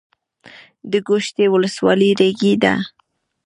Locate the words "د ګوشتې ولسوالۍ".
0.91-2.11